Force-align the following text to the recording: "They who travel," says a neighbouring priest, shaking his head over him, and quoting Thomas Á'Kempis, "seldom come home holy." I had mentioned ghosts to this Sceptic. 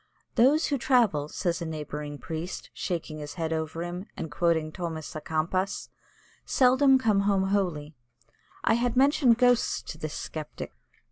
"They 0.33 0.45
who 0.45 0.79
travel," 0.79 1.29
says 1.29 1.61
a 1.61 1.65
neighbouring 1.67 2.17
priest, 2.17 2.71
shaking 2.73 3.19
his 3.19 3.35
head 3.35 3.53
over 3.53 3.83
him, 3.83 4.07
and 4.17 4.31
quoting 4.31 4.71
Thomas 4.71 5.13
Á'Kempis, 5.13 5.89
"seldom 6.43 6.97
come 6.97 7.19
home 7.19 7.49
holy." 7.49 7.93
I 8.63 8.73
had 8.73 8.97
mentioned 8.97 9.37
ghosts 9.37 9.79
to 9.83 9.99
this 9.99 10.15
Sceptic. 10.15 10.73